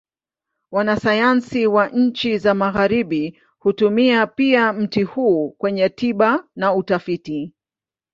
[0.71, 7.53] Wanasayansi wa nchi za Magharibi hutumia pia mti huu kwenye tiba na utafiti.